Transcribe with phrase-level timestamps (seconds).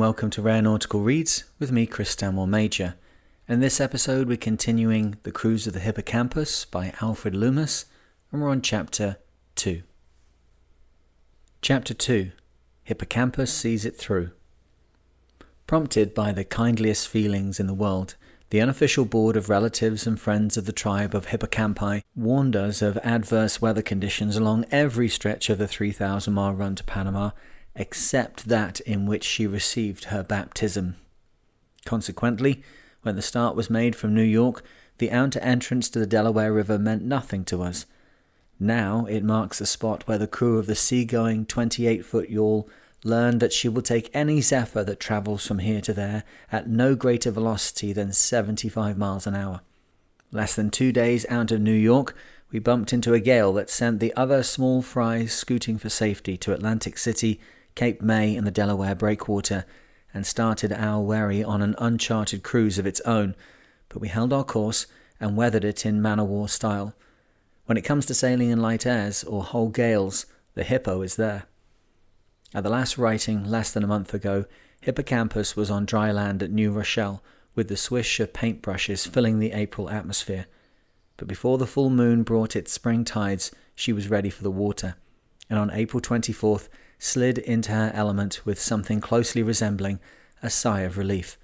[0.00, 2.94] Welcome to Rare Nautical Reads with me, Chris Stanmore Major.
[3.46, 7.84] In this episode, we're continuing The Cruise of the Hippocampus by Alfred Loomis,
[8.32, 9.18] and we're on Chapter
[9.56, 9.82] 2.
[11.60, 12.32] Chapter 2
[12.84, 14.30] Hippocampus Sees It Through.
[15.66, 18.14] Prompted by the kindliest feelings in the world,
[18.48, 22.96] the unofficial board of relatives and friends of the tribe of Hippocampi warned us of
[23.04, 27.32] adverse weather conditions along every stretch of the 3,000 mile run to Panama
[27.74, 30.96] except that in which she received her baptism.
[31.84, 32.62] Consequently,
[33.02, 34.62] when the start was made from New York,
[34.98, 37.86] the outer entrance to the Delaware River meant nothing to us.
[38.58, 42.68] Now it marks a spot where the crew of the sea-going 28-foot yawl
[43.02, 46.94] learned that she will take any zephyr that travels from here to there at no
[46.94, 49.62] greater velocity than 75 miles an hour.
[50.30, 52.14] Less than two days out of New York,
[52.52, 56.52] we bumped into a gale that sent the other small fries scooting for safety to
[56.52, 57.40] Atlantic City
[57.80, 59.64] Cape May and the Delaware breakwater,
[60.12, 63.34] and started our wherry on an uncharted cruise of its own,
[63.88, 64.86] but we held our course
[65.18, 66.94] and weathered it in man o' war style.
[67.64, 71.44] When it comes to sailing in light airs or whole gales, the Hippo is there.
[72.52, 74.44] At the last writing, less than a month ago,
[74.82, 77.22] Hippocampus was on dry land at New Rochelle,
[77.54, 80.44] with the swish of paintbrushes filling the April atmosphere.
[81.16, 84.96] But before the full moon brought its spring tides, she was ready for the water,
[85.48, 86.68] and on April 24th
[87.00, 89.98] slid into her element with something closely resembling
[90.42, 91.38] a sigh of relief.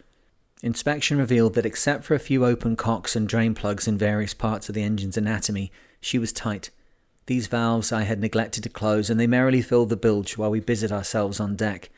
[0.62, 4.69] Inspection revealed that except for a few open cocks and drain plugs in various parts
[4.69, 6.71] of the engine's anatomy, she was tight.
[7.27, 10.61] These valves I had neglected to close, and they merrily filled the bilge while we
[10.61, 11.91] busied ourselves on deck.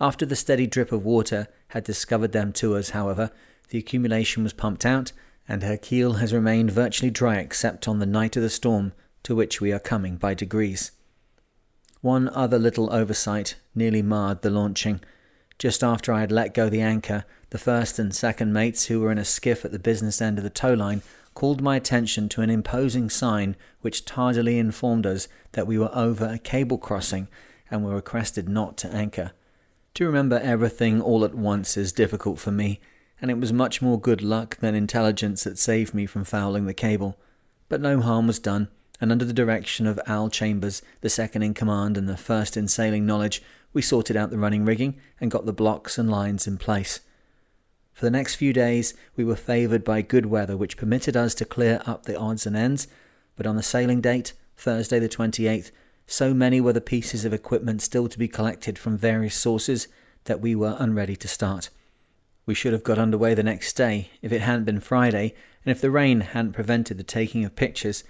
[0.00, 3.30] After the steady drip of water had discovered them to us, however,
[3.70, 5.12] the accumulation was pumped out,
[5.48, 8.92] and her keel has remained virtually dry except on the night of the storm
[9.24, 10.92] to which we are coming by degrees.
[12.00, 15.00] One other little oversight nearly marred the launching.
[15.58, 19.12] Just after I had let go the anchor, the first and second mates, who were
[19.12, 21.02] in a skiff at the business end of the tow line,
[21.34, 26.26] called my attention to an imposing sign which tardily informed us that we were over
[26.26, 27.28] a cable crossing
[27.70, 29.32] and were requested not to anchor.
[29.94, 32.80] To remember everything all at once is difficult for me,
[33.20, 36.72] and it was much more good luck than intelligence that saved me from fouling the
[36.72, 37.18] cable.
[37.68, 38.68] But no harm was done,
[39.00, 42.68] and under the direction of Al Chambers, the second in command and the first in
[42.68, 46.58] sailing knowledge, we sorted out the running rigging and got the blocks and lines in
[46.58, 47.00] place.
[47.92, 51.44] For the next few days, we were favoured by good weather, which permitted us to
[51.44, 52.88] clear up the odds and ends,
[53.36, 55.70] but on the sailing date, Thursday the 28th,
[56.06, 59.86] so many were the pieces of equipment still to be collected from various sources
[60.24, 61.70] that we were unready to start.
[62.46, 65.34] We should have got under way the next day if it hadn't been Friday,
[65.64, 68.02] and if the rain hadn't prevented the taking of pictures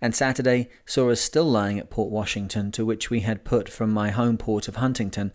[0.00, 3.90] and Saturday saw us still lying at Port Washington, to which we had put from
[3.90, 5.32] my home port of Huntington.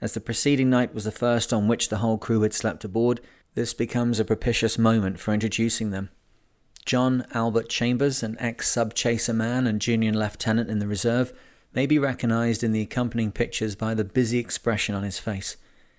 [0.00, 3.20] As the preceding night was the first on which the whole crew had slept aboard,
[3.54, 6.10] this becomes a propitious moment for introducing them.
[6.84, 11.32] John Albert Chambers, an ex sub chaser man and junior lieutenant in the reserve,
[11.72, 15.56] may be recognized in the accompanying pictures by the busy expression on his face.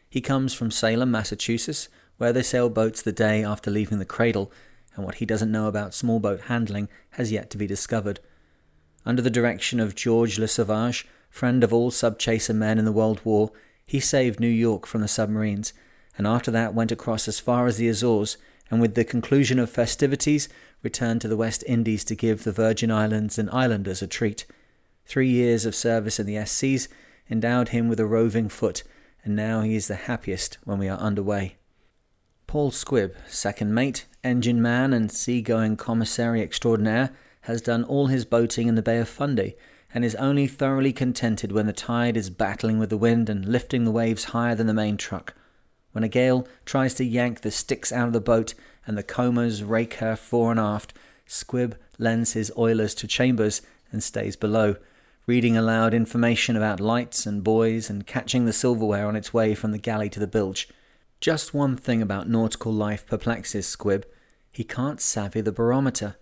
[0.09, 4.51] He comes from Salem, Massachusetts, where they sail boats the day after leaving the cradle,
[4.95, 8.19] and what he doesn't know about small boat handling has yet to be discovered.
[9.05, 13.21] Under the direction of George Le Sauvage, friend of all sub-chaser men in the World
[13.23, 13.51] War,
[13.85, 15.73] he saved New York from the submarines,
[16.17, 18.37] and after that went across as far as the Azores,
[18.71, 20.49] and with the conclusion of festivities,
[20.81, 24.45] returned to the West Indies to give the Virgin Islands and islanders a treat.
[25.05, 26.87] Three years of service in the SCs
[27.29, 28.83] endowed him with a roving foot,
[29.23, 31.57] and now he is the happiest when we are under way.
[32.47, 37.11] Paul Squibb, second mate, engine man, and sea-going commissary extraordinaire,
[37.41, 39.55] has done all his boating in the Bay of Fundy,
[39.93, 43.83] and is only thoroughly contented when the tide is battling with the wind and lifting
[43.83, 45.33] the waves higher than the main truck.
[45.91, 48.53] When a gale tries to yank the sticks out of the boat
[48.85, 50.93] and the combers rake her fore and aft,
[51.27, 53.61] Squibb lends his oilers to Chambers
[53.91, 54.75] and stays below,
[55.25, 59.71] reading aloud information about lights and buoys and catching the silverware on its way from
[59.71, 60.67] the galley to the bilge.
[61.21, 64.03] Just one thing about nautical life perplexes Squibb
[64.51, 66.17] He can't savvy the barometer.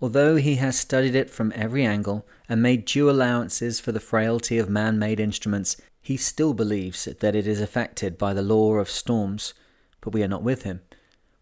[0.00, 4.58] Although he has studied it from every angle and made due allowances for the frailty
[4.58, 8.90] of man made instruments, he still believes that it is affected by the law of
[8.90, 9.54] storms.
[10.00, 10.82] But we are not with him.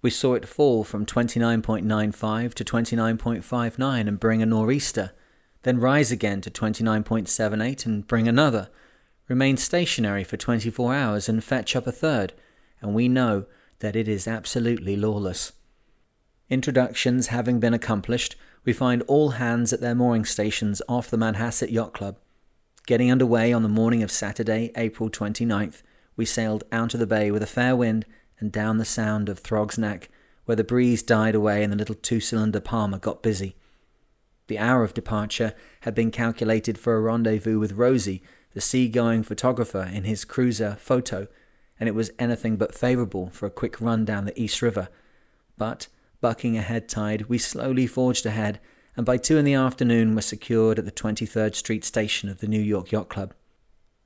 [0.02, 5.12] We saw it fall from 29.95 to 29.59 and bring a nor'easter,
[5.62, 8.68] then rise again to 29.78 and bring another,
[9.28, 12.32] remain stationary for 24 hours and fetch up a third
[12.82, 13.46] and we know
[13.78, 15.52] that it is absolutely lawless.
[16.50, 21.70] Introductions having been accomplished, we find all hands at their mooring stations off the Manhasset
[21.70, 22.18] Yacht Club.
[22.86, 25.82] Getting under way on the morning of Saturday, April 29th,
[26.16, 28.04] we sailed out of the bay with a fair wind
[28.38, 30.10] and down the sound of Throg's Neck,
[30.44, 33.56] where the breeze died away and the little two cylinder Palmer got busy.
[34.48, 39.88] The hour of departure had been calculated for a rendezvous with Rosie, the sea-going photographer,
[39.90, 41.28] in his cruiser photo,
[41.82, 44.88] and it was anything but favourable for a quick run down the East River.
[45.58, 45.88] But,
[46.20, 48.60] bucking a head tide, we slowly forged ahead,
[48.96, 52.46] and by two in the afternoon were secured at the 23rd Street station of the
[52.46, 53.34] New York Yacht Club.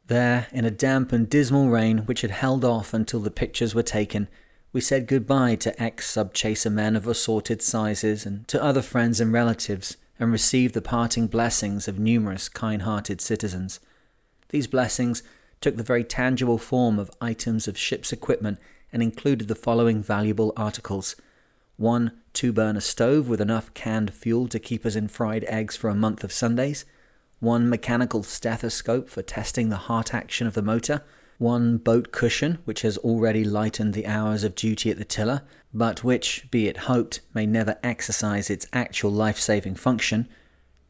[0.07, 3.83] There, in a damp and dismal rain which had held off until the pictures were
[3.83, 4.29] taken,
[4.73, 9.35] we said goodbye to ex subchaser men of assorted sizes and to other friends and
[9.35, 13.81] relatives, and received the parting blessings of numerous kind hearted citizens.
[14.49, 15.23] These blessings
[15.61, 18.59] took the very tangible form of items of ship's equipment
[18.93, 21.17] and included the following valuable articles.
[21.77, 25.91] One two burner stove with enough canned fuel to keep us in fried eggs for
[25.91, 26.85] a month of Sundays.
[27.41, 31.03] One mechanical stethoscope for testing the heart action of the motor,
[31.39, 35.43] one boat cushion, which has already lightened the hours of duty at the tiller,
[35.75, 40.29] but which, be it hoped, may never exercise its actual life saving function,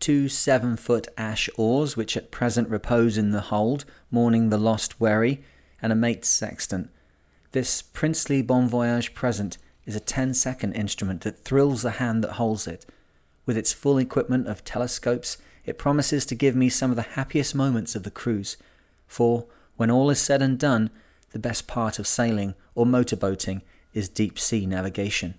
[0.01, 5.01] two seven foot ash oars, which at present repose in the hold, mourning the lost
[5.01, 5.43] wherry,
[5.81, 6.91] and a mate's sextant.
[7.53, 12.67] This princely bon voyage present is a ten-second instrument that thrills the hand that holds
[12.67, 12.85] it.
[13.47, 17.55] With its full equipment of telescopes, it promises to give me some of the happiest
[17.55, 18.57] moments of the cruise,
[19.07, 19.47] for,
[19.77, 20.91] when all is said and done,
[21.31, 23.63] the best part of sailing or motorboating
[23.95, 25.35] is deep sea navigation.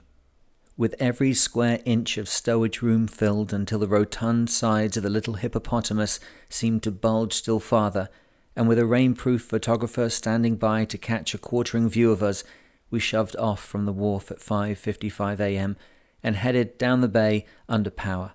[0.78, 5.34] With every square inch of stowage room filled until the rotund sides of the little
[5.34, 6.20] hippopotamus
[6.50, 8.10] seemed to bulge still farther,
[8.56, 12.44] and with a rainproof photographer standing by to catch a quartering view of us,
[12.92, 15.78] we shoved off from the wharf at 5:55 a.m.
[16.22, 18.34] and headed down the bay under power.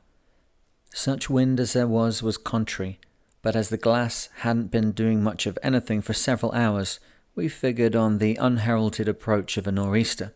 [0.93, 2.99] Such wind as there was was contrary,
[3.41, 6.99] but as the glass hadn't been doing much of anything for several hours,
[7.37, 10.35] we figured on the unheralded approach of a nor'easter.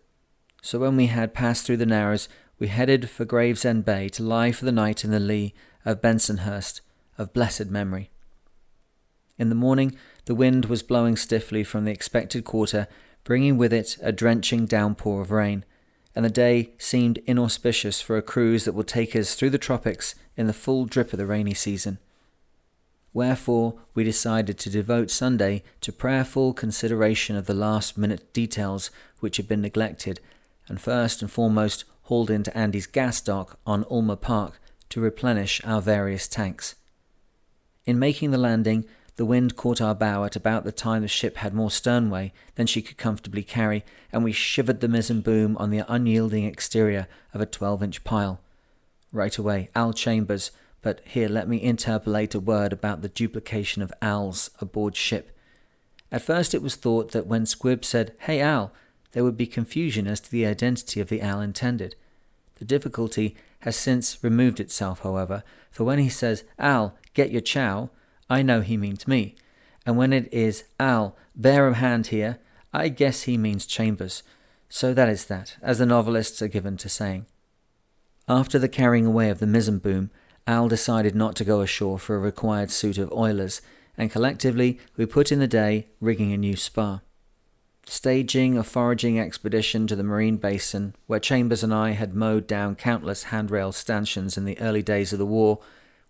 [0.67, 2.29] So when we had passed through the Narrows,
[2.59, 5.55] we headed for Gravesend Bay to lie for the night in the lee
[5.85, 6.81] of Bensonhurst,
[7.17, 8.11] of blessed memory.
[9.39, 12.89] In the morning, the wind was blowing stiffly from the expected quarter,
[13.23, 15.65] bringing with it a drenching downpour of rain
[16.17, 20.17] and the day seemed inauspicious for a cruise that will take us through the tropics
[20.37, 21.99] in the full drip of the rainy season.
[23.13, 28.91] Wherefore, we decided to devote Sunday to prayerful consideration of the last minute details
[29.21, 30.21] which had been neglected,
[30.69, 34.61] and first and foremost hauled into Andy's gas dock on Ulmer Park
[34.91, 36.75] to replenish our various tanks.
[37.85, 38.85] In making the landing,
[39.17, 42.67] the wind caught our bow at about the time the ship had more sternway than
[42.67, 47.41] she could comfortably carry, and we shivered the mizzen boom on the unyielding exterior of
[47.41, 48.41] a 12 inch pile.
[49.13, 50.51] Right away, Al Chambers,
[50.83, 55.37] but here let me interpolate a word about the duplication of Al's aboard ship.
[56.13, 58.73] At first it was thought that when Squibb said, Hey Al,
[59.17, 61.97] there would be confusion as to the identity of the Al intended.
[62.57, 67.89] The difficulty has since removed itself, however, for when he says, Al, get your chow,
[68.29, 69.35] I know he means me.
[69.87, 72.41] And when it is Al, bear a hand here,
[72.75, 74.23] I guess he means Chambers.
[74.69, 77.25] So that is that, as the novelists are given to saying.
[78.29, 80.11] After the carrying away of the mizzen boom,
[80.47, 83.63] Al decided not to go ashore for a required suit of oilers,
[83.97, 87.01] and collectively we put in the day rigging a new spar.
[87.89, 92.75] Staging a foraging expedition to the marine basin, where Chambers and I had mowed down
[92.75, 95.61] countless handrail stanchions in the early days of the war,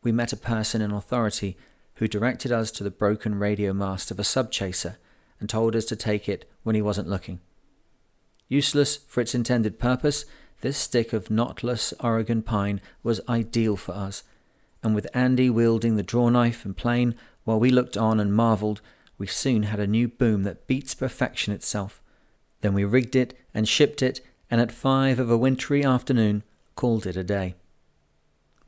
[0.02, 1.54] we met a person in authority
[1.96, 4.96] who directed us to the broken radio mast of a subchaser
[5.38, 7.40] and told us to take it when he wasn't looking.
[8.48, 10.24] Useless for its intended purpose,
[10.62, 14.22] this stick of knotless Oregon pine was ideal for us,
[14.82, 17.14] and with Andy wielding the draw knife and plane
[17.44, 18.80] while we looked on and marvelled,
[19.18, 22.00] we soon had a new boom that beats perfection itself.
[22.60, 24.20] Then we rigged it and shipped it,
[24.50, 26.42] and at five of a wintry afternoon
[26.74, 27.54] called it a day.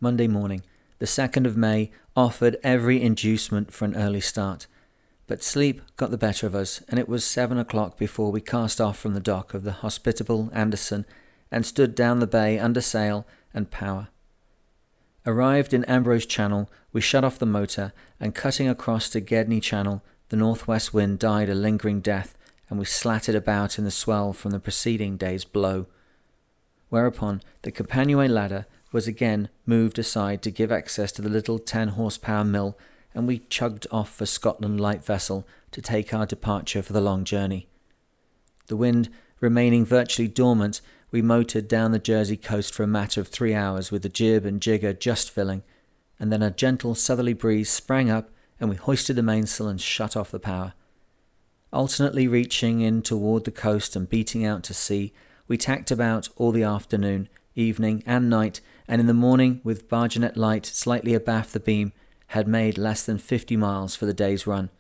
[0.00, 0.62] Monday morning,
[0.98, 4.66] the 2nd of May, offered every inducement for an early start.
[5.26, 8.80] But sleep got the better of us, and it was seven o'clock before we cast
[8.80, 11.04] off from the dock of the hospitable Anderson
[11.50, 14.08] and stood down the bay under sail and power.
[15.26, 20.02] Arrived in Ambrose Channel, we shut off the motor, and cutting across to Gedney Channel,
[20.28, 22.36] the northwest wind died a lingering death,
[22.68, 25.86] and we slatted about in the swell from the preceding day's blow.
[26.90, 31.88] Whereupon the companionway ladder was again moved aside to give access to the little 10
[31.88, 32.78] horsepower mill,
[33.14, 37.24] and we chugged off for Scotland light vessel to take our departure for the long
[37.24, 37.68] journey.
[38.66, 39.08] The wind
[39.40, 40.80] remaining virtually dormant,
[41.10, 44.44] we motored down the Jersey coast for a matter of three hours with the jib
[44.44, 45.62] and jigger just filling,
[46.20, 48.30] and then a gentle southerly breeze sprang up
[48.60, 50.74] and we hoisted the mainsail and shut off the power.
[51.72, 55.12] Alternately reaching in toward the coast and beating out to sea,
[55.46, 60.36] we tacked about all the afternoon, evening, and night, and in the morning, with Barnegat
[60.36, 61.92] light slightly abaft the beam,
[62.28, 64.70] had made less than fifty miles for the day's run.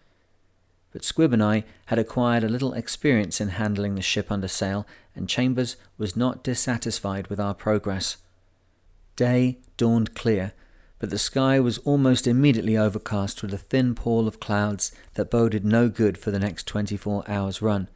[0.90, 4.86] But Squibb and I had acquired a little experience in handling the ship under sail,
[5.14, 8.16] and Chambers was not dissatisfied with our progress.
[9.16, 10.52] Day dawned clear,
[10.98, 15.64] but the sky was almost immediately overcast with a thin pall of clouds that boded
[15.64, 17.88] no good for the next 24 hours' run.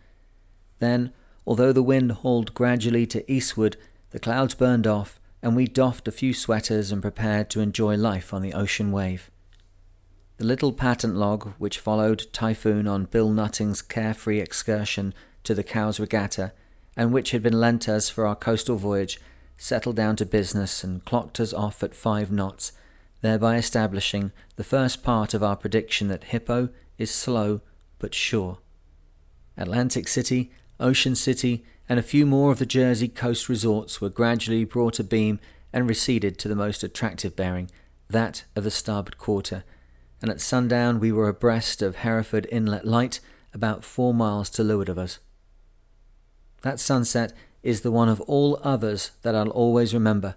[0.79, 1.13] Then,
[1.45, 3.77] although the wind hauled gradually to eastward,
[4.11, 8.33] the clouds burned off, and we doffed a few sweaters and prepared to enjoy life
[8.33, 9.31] on the ocean wave.
[10.37, 15.99] The little patent log which followed Typhoon on Bill Nutting's carefree excursion to the Cowes
[15.99, 16.53] Regatta,
[16.97, 19.21] and which had been lent us for our coastal voyage,
[19.57, 22.73] settled down to business and clocked us off at five knots
[23.23, 27.61] thereby establishing the first part of our prediction that Hippo is slow
[27.99, 28.59] but sure.
[29.57, 34.65] Atlantic City, Ocean City, and a few more of the Jersey coast resorts were gradually
[34.65, 35.39] brought abeam
[35.73, 37.71] and receded to the most attractive bearing,
[38.09, 39.65] that of the starboard quarter,
[40.21, 43.21] and at sundown we were abreast of Hereford Inlet Light,
[43.55, 45.19] about four miles to leeward of us.
[46.63, 50.37] That sunset is the one of all others that I'll always remember,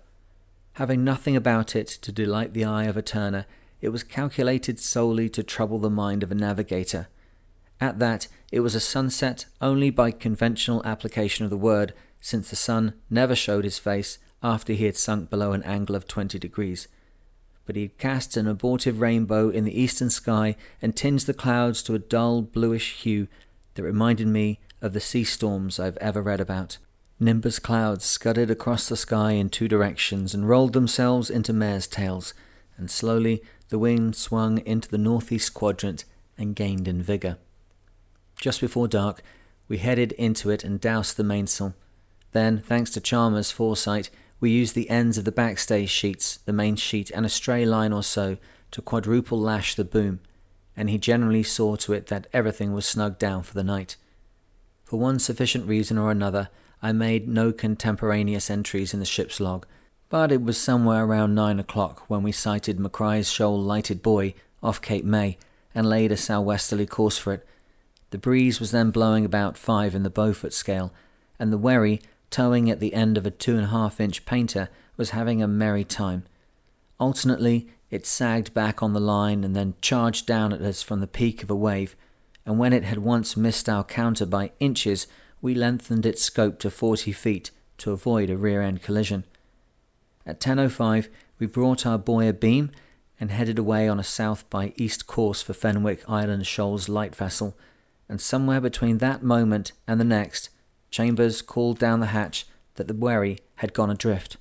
[0.75, 3.45] Having nothing about it to delight the eye of a turner,
[3.79, 7.07] it was calculated solely to trouble the mind of a navigator.
[7.79, 12.57] At that, it was a sunset only by conventional application of the word, since the
[12.57, 16.89] sun never showed his face after he had sunk below an angle of twenty degrees.
[17.65, 21.83] But he had cast an abortive rainbow in the eastern sky and tinged the clouds
[21.83, 23.29] to a dull bluish hue
[23.75, 26.79] that reminded me of the sea storms I've ever read about.
[27.19, 32.33] Nimbus clouds scudded across the sky in two directions and rolled themselves into mare's tails,
[32.77, 36.03] and slowly the wind swung into the northeast quadrant
[36.37, 37.37] and gained in vigor.
[38.39, 39.21] Just before dark,
[39.69, 41.73] we headed into it and doused the mainsail.
[42.33, 44.09] Then, thanks to Chambers' foresight,
[44.41, 47.93] we used the ends of the backstay sheets, the main sheet, and a stray line
[47.93, 48.37] or so
[48.71, 50.19] to quadruple lash the boom,
[50.75, 53.95] and he generally saw to it that everything was snugged down for the night.
[54.83, 56.49] For one sufficient reason or another,
[56.81, 59.65] I made no contemporaneous entries in the ship's log,
[60.09, 64.81] but it was somewhere around nine o'clock when we sighted McCrie's Shoal lighted buoy off
[64.81, 65.37] Cape May
[65.73, 67.47] and laid a southwesterly course for it.
[68.11, 70.93] The breeze was then blowing about five in the Beaufort scale,
[71.37, 74.69] and the wherry, towing at the end of a two and a half inch painter,
[74.95, 76.23] was having a merry time.
[76.99, 81.07] Alternately, it sagged back on the line and then charged down at us from the
[81.07, 81.95] peak of a wave,
[82.45, 85.07] and when it had once missed our counter by inches,
[85.41, 89.25] we lengthened its scope to 40 feet to avoid a rear end collision.
[90.25, 91.07] At 10.05,
[91.39, 92.71] we brought our buoy abeam
[93.19, 97.55] and headed away on a south by east course for Fenwick Island Shoals light vessel,
[98.09, 100.49] and somewhere between that moment and the next,
[100.91, 104.37] Chambers called down the hatch that the wherry had gone adrift.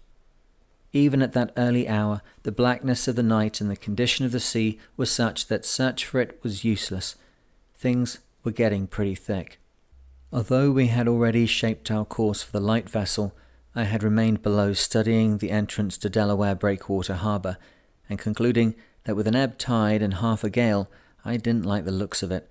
[0.93, 4.41] Even at that early hour, the blackness of the night and the condition of the
[4.41, 7.17] sea were such that search for it was useless.
[7.75, 9.59] Things were getting pretty thick.
[10.35, 13.37] Although we had already shaped our course for the light vessel,
[13.73, 17.57] I had remained below studying the entrance to Delaware Breakwater Harbour,
[18.09, 18.75] and concluding
[19.05, 20.91] that with an ebb tide and half a gale,
[21.25, 22.51] I didn't like the looks of it.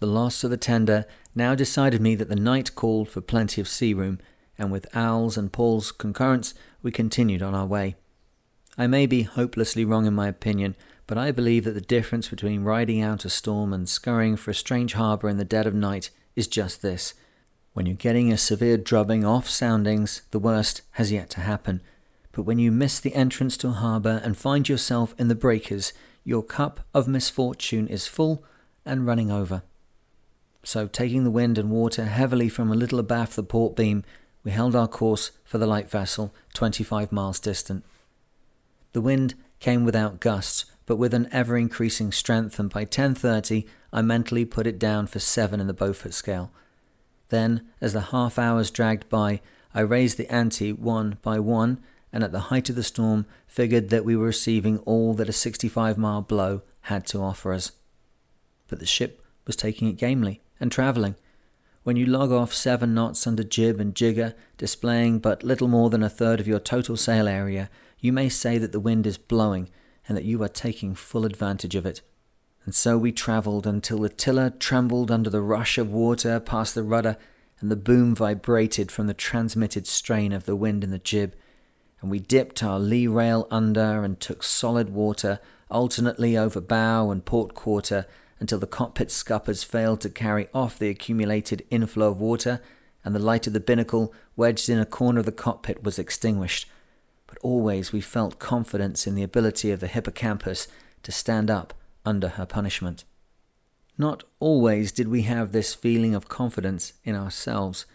[0.00, 3.68] The loss of the tender now decided me that the night called for plenty of
[3.68, 4.18] sea room,
[4.56, 7.96] and with Al's and Paul's concurrence, we continued on our way.
[8.78, 10.74] I may be hopelessly wrong in my opinion,
[11.06, 14.54] but I believe that the difference between riding out a storm and scurrying for a
[14.54, 17.14] strange harbour in the dead of night is just this.
[17.72, 21.82] When you're getting a severe drubbing off soundings, the worst has yet to happen.
[22.32, 25.92] But when you miss the entrance to a harbour and find yourself in the breakers,
[26.24, 28.44] your cup of misfortune is full
[28.84, 29.62] and running over.
[30.62, 34.02] So, taking the wind and water heavily from a little abaft the port beam,
[34.42, 37.84] we held our course for the light vessel, 25 miles distant.
[38.92, 44.02] The wind came without gusts, but with an ever increasing strength, and by 10:30 I
[44.02, 46.50] mentally put it down for 7 in the Beaufort scale.
[47.28, 49.40] Then, as the half hours dragged by,
[49.74, 51.80] I raised the ante one by one,
[52.12, 55.32] and at the height of the storm figured that we were receiving all that a
[55.32, 57.72] 65 mile blow had to offer us.
[58.68, 61.16] But the ship was taking it gamely and travelling.
[61.82, 66.02] When you log off seven knots under jib and jigger, displaying but little more than
[66.02, 69.68] a third of your total sail area, you may say that the wind is blowing
[70.06, 72.00] and that you are taking full advantage of it.
[72.64, 76.82] And so we travelled until the tiller trembled under the rush of water past the
[76.82, 77.16] rudder,
[77.60, 81.34] and the boom vibrated from the transmitted strain of the wind in the jib,
[82.00, 87.24] and we dipped our lee rail under and took solid water alternately over bow and
[87.24, 88.06] port quarter
[88.40, 92.60] until the cockpit scuppers failed to carry off the accumulated inflow of water
[93.04, 96.68] and the light of the binnacle wedged in a corner of the cockpit was extinguished.
[97.34, 100.68] But always we felt confidence in the ability of the hippocampus
[101.02, 101.74] to stand up
[102.06, 103.02] under her punishment.
[103.98, 107.86] Not always did we have this feeling of confidence in ourselves,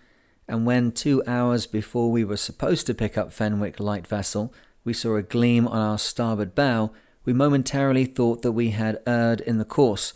[0.46, 4.54] and when two hours before we were supposed to pick up Fenwick light vessel,
[4.84, 6.92] we saw a gleam on our starboard bow,
[7.24, 10.12] we momentarily thought that we had erred in the course.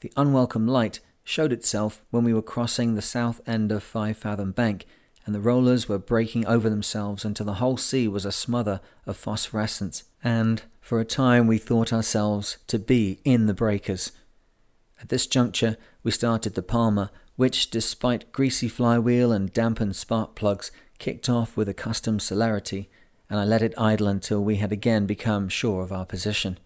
[0.00, 4.50] The unwelcome light showed itself when we were crossing the south end of Five Fathom
[4.50, 4.86] Bank,
[5.26, 9.16] and the rollers were breaking over themselves until the whole sea was a smother of
[9.16, 14.12] phosphorescence, and for a time we thought ourselves to be in the breakers.
[15.00, 20.70] At this juncture, we started the Palmer, which, despite greasy flywheel and dampened spark plugs,
[20.98, 22.88] kicked off with accustomed celerity,
[23.28, 26.58] and I let it idle until we had again become sure of our position.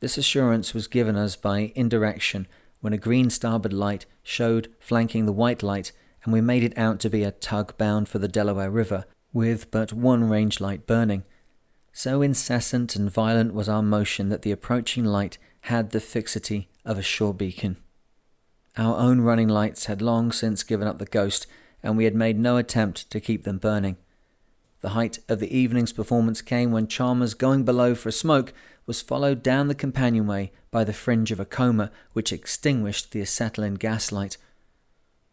[0.00, 2.48] This assurance was given us by indirection
[2.80, 5.92] when a green starboard light showed flanking the white light,
[6.24, 9.70] and we made it out to be a tug bound for the Delaware River, with
[9.70, 11.24] but one range light burning.
[11.92, 16.98] So incessant and violent was our motion that the approaching light had the fixity of
[16.98, 17.76] a shore beacon.
[18.76, 21.46] Our own running lights had long since given up the ghost,
[21.82, 23.96] and we had made no attempt to keep them burning.
[24.80, 28.52] The height of the evening's performance came when Chambers, going below for a smoke,
[28.86, 33.74] was followed down the companionway by the fringe of a comber which extinguished the acetylene
[33.74, 34.38] gaslight.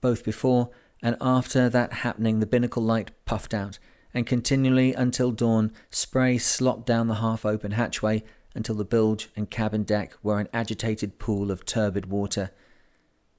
[0.02, 0.70] Both before
[1.02, 3.80] and after that happening, the binnacle light puffed out,
[4.14, 8.24] and continually until dawn, spray slopped down the half open hatchway
[8.56, 12.52] until the bilge and cabin deck were an agitated pool of turbid water.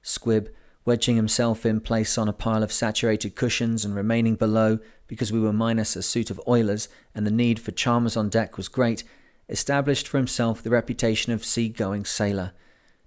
[0.03, 0.49] Squibb,
[0.85, 5.39] wedging himself in place on a pile of saturated cushions and remaining below because we
[5.39, 9.03] were minus a suit of oilers and the need for Chambers on deck was great,
[9.49, 12.53] established for himself the reputation of sea-going sailor.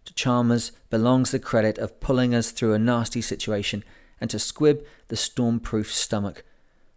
[0.05, 3.85] To Chambers belongs the credit of pulling us through a nasty situation,
[4.21, 6.45] and to Squibb the storm-proof stomach.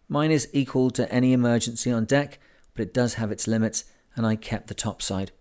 [0.07, 2.39] Mine is equal to any emergency on deck,
[2.73, 5.31] but it does have its limits, and I kept the topside.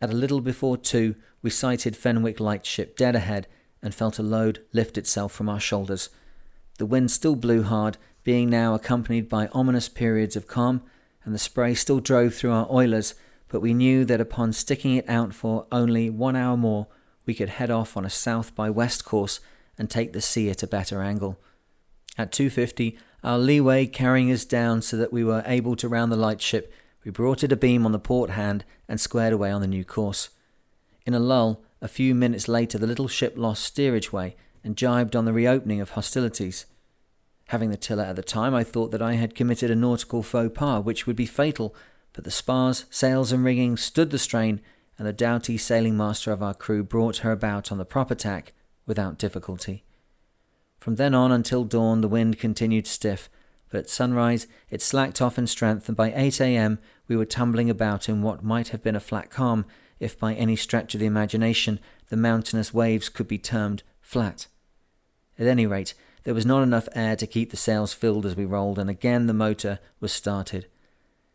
[0.00, 3.48] At a little before two, we sighted Fenwick lightship dead ahead
[3.82, 6.10] and felt a load lift itself from our shoulders.
[6.78, 10.82] The wind still blew hard, being now accompanied by ominous periods of calm,
[11.24, 13.14] and the spray still drove through our oilers,
[13.48, 16.86] but we knew that upon sticking it out for only one hour more,
[17.26, 19.40] we could head off on a south by west course
[19.76, 21.38] and take the sea at a better angle.
[22.16, 26.16] At 2.50, our leeway carrying us down so that we were able to round the
[26.16, 26.72] lightship,
[27.04, 30.30] we brought it abeam on the port hand and squared away on the new course.
[31.06, 35.14] In a lull, a few minutes later, the little ship lost steerage way and jibed
[35.14, 36.66] on the reopening of hostilities.
[37.48, 40.52] Having the tiller at the time, I thought that I had committed a nautical faux
[40.54, 41.74] pas which would be fatal,
[42.12, 44.60] but the spars, sails, and rigging stood the strain,
[44.98, 48.52] and the doughty sailing master of our crew brought her about on the proper tack
[48.86, 49.84] without difficulty.
[50.80, 53.28] From then on until dawn, the wind continued stiff,
[53.68, 56.78] but at sunrise it slacked off in strength, and by 8 a.m.
[57.06, 59.66] we were tumbling about in what might have been a flat calm
[60.00, 64.46] if by any stretch of the imagination the mountainous waves could be termed flat.
[65.38, 65.94] At any rate,
[66.24, 69.26] there was not enough air to keep the sails filled as we rolled, and again
[69.26, 70.66] the motor was started.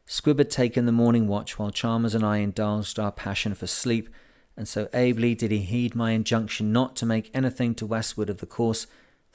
[0.08, 4.10] Squibb had taken the morning watch while Chambers and I indulged our passion for sleep,
[4.58, 8.38] and so ably did he heed my injunction not to make anything to westward of
[8.40, 8.86] the course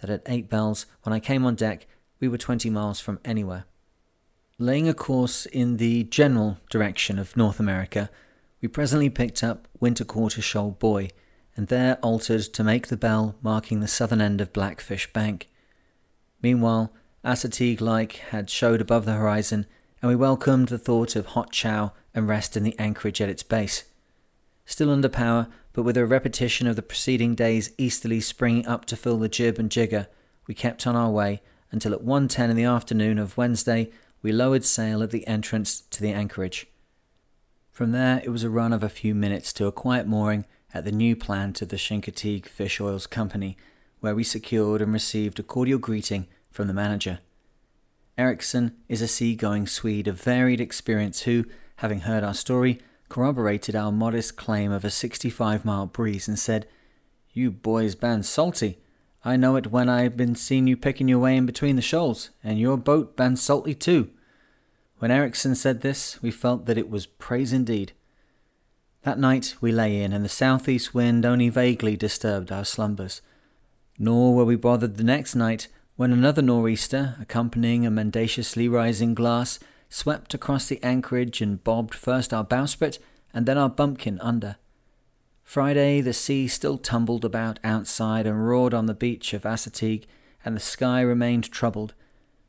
[0.00, 1.86] that at eight bells, when I came on deck,
[2.20, 3.64] we were twenty miles from anywhere.
[4.58, 8.10] Laying a course in the general direction of North America,
[8.60, 11.10] we presently picked up Winter Quarter Shoal Buoy,
[11.56, 15.48] and there altered to make the bell marking the southern end of Blackfish Bank.
[16.42, 16.92] Meanwhile,
[17.24, 19.66] Assateague light had showed above the horizon,
[20.00, 23.42] and we welcomed the thought of hot chow and rest in the anchorage at its
[23.42, 23.84] base.
[24.64, 28.96] Still under power, but with a repetition of the preceding day's easterly springing up to
[28.96, 30.08] fill the jib and jigger,
[30.46, 33.90] we kept on our way until at 1.10 in the afternoon of Wednesday
[34.22, 36.66] we lowered sail at the entrance to the anchorage.
[37.70, 40.84] From there, it was a run of a few minutes to a quiet mooring at
[40.84, 43.56] the new plant of the Chincoteague Fish Oils Company,
[44.00, 47.20] where we secured and received a cordial greeting from the manager.
[48.18, 51.44] Ericsson is a sea-going Swede of varied experience who,
[51.76, 56.66] having heard our story, corroborated our modest claim of a 65-mile breeze and said,
[57.32, 58.78] You boys ban salty.
[59.24, 62.30] I know it when I've been seeing you picking your way in between the shoals,
[62.42, 64.10] and your boat ban salty too.
[64.98, 67.92] When Ericsson said this, we felt that it was praise indeed.
[69.02, 73.22] That night we lay in, and the southeast wind only vaguely disturbed our slumbers.
[73.96, 79.58] Nor were we bothered the next night when another nor'easter, accompanying a mendaciously rising glass,
[79.88, 83.00] swept across the anchorage and bobbed first our bowsprit
[83.34, 84.54] and then our bumpkin under.
[85.42, 90.04] Friday, the sea still tumbled about outside and roared on the beach of Assateague,
[90.44, 91.94] and the sky remained troubled.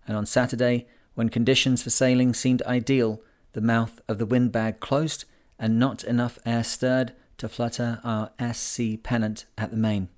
[0.07, 0.85] And on Saturday,
[1.15, 3.19] when conditions for sailing seemed ideal,
[3.53, 5.25] the mouth of the windbag closed,
[5.57, 10.09] and not enough air stirred to flutter our SC pennant at the main.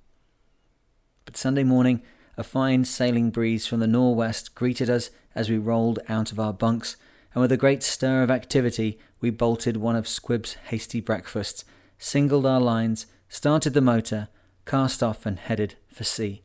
[1.24, 2.02] But Sunday morning,
[2.36, 6.52] a fine sailing breeze from the nor'west greeted us as we rolled out of our
[6.52, 6.96] bunks,
[7.34, 11.64] and with a great stir of activity, we bolted one of Squibb's hasty breakfasts
[12.02, 14.28] singled our lines, started the motor,
[14.66, 16.42] cast off, and headed for sea.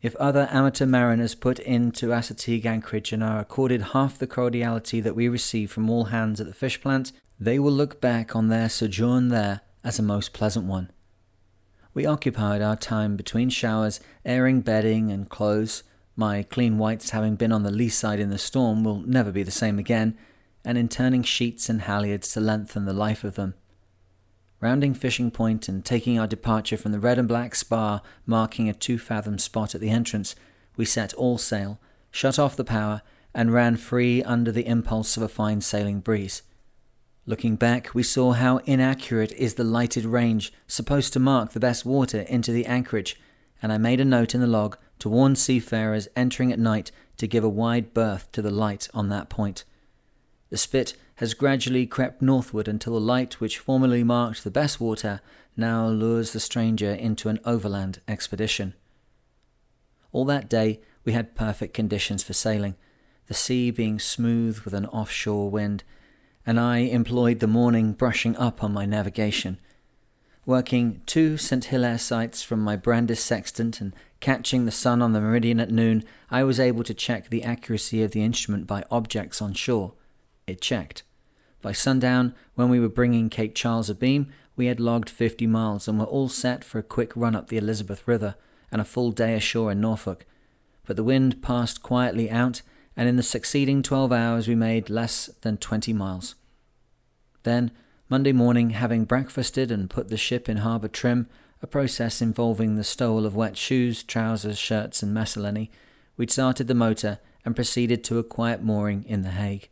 [0.00, 5.16] If other amateur mariners put into Assateague anchorage and are accorded half the cordiality that
[5.16, 8.68] we receive from all hands at the fish plant, they will look back on their
[8.68, 10.90] sojourn there as a most pleasant one.
[11.98, 15.82] We occupied our time between showers, airing bedding and clothes.
[16.14, 19.42] My clean whites, having been on the lee side in the storm, will never be
[19.42, 20.16] the same again,
[20.64, 23.54] and in turning sheets and halyards to lengthen the life of them.
[24.60, 28.74] Rounding Fishing Point and taking our departure from the red and black spar marking a
[28.74, 30.36] two fathom spot at the entrance,
[30.76, 31.80] we set all sail,
[32.12, 33.02] shut off the power,
[33.34, 36.42] and ran free under the impulse of a fine sailing breeze.
[37.28, 41.84] Looking back, we saw how inaccurate is the lighted range supposed to mark the best
[41.84, 43.20] water into the anchorage,
[43.60, 47.26] and I made a note in the log to warn seafarers entering at night to
[47.26, 49.64] give a wide berth to the light on that point.
[50.48, 55.20] The spit has gradually crept northward until the light which formerly marked the best water
[55.54, 58.72] now lures the stranger into an overland expedition.
[60.12, 62.76] All that day we had perfect conditions for sailing,
[63.26, 65.84] the sea being smooth with an offshore wind,
[66.48, 69.60] and I employed the morning brushing up on my navigation.
[70.46, 71.62] Working two St.
[71.62, 76.04] Hilaire sights from my Brandis sextant and catching the sun on the meridian at noon,
[76.30, 79.92] I was able to check the accuracy of the instrument by objects on shore.
[80.46, 81.02] It checked.
[81.60, 85.98] By sundown, when we were bringing Cape Charles abeam, we had logged 50 miles and
[85.98, 88.36] were all set for a quick run up the Elizabeth River
[88.72, 90.24] and a full day ashore in Norfolk.
[90.86, 92.62] But the wind passed quietly out,
[92.96, 96.34] and in the succeeding 12 hours we made less than 20 miles.
[97.42, 97.70] Then,
[98.08, 101.28] Monday morning, having breakfasted and put the ship in harbour trim,
[101.62, 105.70] a process involving the stowal of wet shoes, trousers, shirts, and miscellany,
[106.16, 109.68] we started the motor and proceeded to a quiet mooring in The Hague.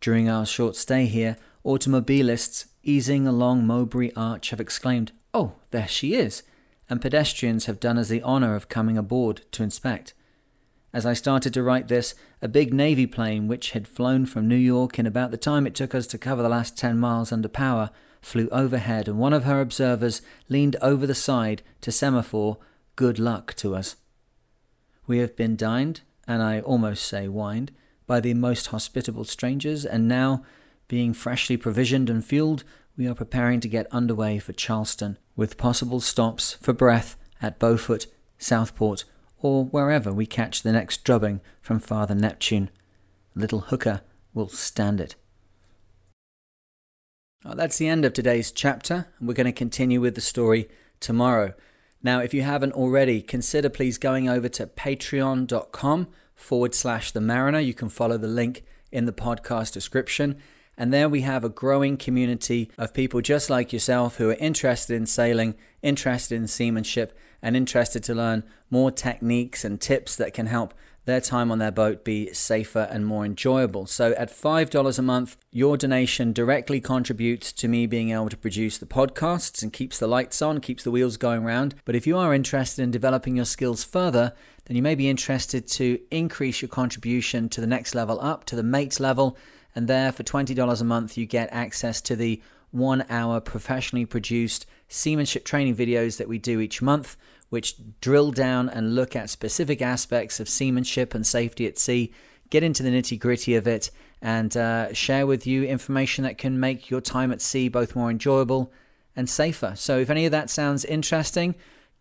[0.00, 6.14] During our short stay here, automobilists easing along Mowbray Arch have exclaimed, Oh, there she
[6.14, 6.42] is!
[6.88, 10.14] And pedestrians have done us the honour of coming aboard to inspect.
[10.92, 14.56] As I started to write this, a big Navy plane, which had flown from New
[14.56, 17.48] York in about the time it took us to cover the last 10 miles under
[17.48, 22.58] power, flew overhead, and one of her observers leaned over the side to semaphore
[22.96, 23.96] good luck to us.
[25.06, 27.72] We have been dined, and I almost say wined,
[28.06, 30.42] by the most hospitable strangers, and now,
[30.88, 32.64] being freshly provisioned and fueled,
[32.96, 38.06] we are preparing to get underway for Charleston, with possible stops for breath at Beaufort,
[38.38, 39.04] Southport,
[39.40, 42.70] or wherever we catch the next drubbing from Father Neptune.
[43.34, 44.02] Little Hooker
[44.34, 45.14] will stand it.
[47.44, 50.68] Well, that's the end of today's chapter, and we're going to continue with the story
[51.00, 51.54] tomorrow.
[52.02, 57.60] Now, if you haven't already, consider please going over to patreon.com forward slash the mariner.
[57.60, 60.36] You can follow the link in the podcast description.
[60.76, 64.96] And there we have a growing community of people just like yourself who are interested
[64.96, 70.46] in sailing, interested in seamanship, and interested to learn more techniques and tips that can
[70.46, 70.74] help
[71.06, 73.86] their time on their boat be safer and more enjoyable.
[73.86, 78.78] So at $5 a month, your donation directly contributes to me being able to produce
[78.78, 81.74] the podcasts and keeps the lights on, keeps the wheels going round.
[81.84, 84.34] But if you are interested in developing your skills further,
[84.66, 88.56] then you may be interested to increase your contribution to the next level up, to
[88.56, 89.36] the mate level.
[89.74, 94.66] And there, for $20 a month, you get access to the one hour professionally produced
[94.88, 97.16] seamanship training videos that we do each month,
[97.48, 102.12] which drill down and look at specific aspects of seamanship and safety at sea,
[102.48, 103.90] get into the nitty gritty of it,
[104.22, 108.10] and uh, share with you information that can make your time at sea both more
[108.10, 108.72] enjoyable
[109.16, 109.74] and safer.
[109.76, 111.54] So, if any of that sounds interesting,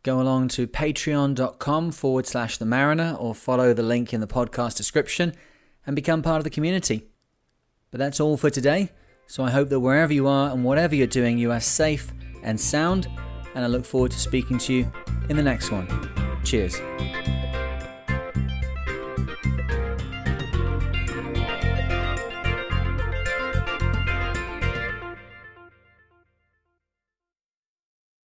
[0.04, 4.78] go along to patreon.com forward slash the mariner or follow the link in the podcast
[4.78, 5.34] description
[5.86, 7.08] and become part of the community.
[7.92, 8.92] But that's all for today.
[9.30, 12.12] So I hope that wherever you are and whatever you're doing, you are safe
[12.42, 13.08] and sound.
[13.54, 14.92] And I look forward to speaking to you
[15.30, 15.88] in the next one.
[16.44, 16.82] Cheers.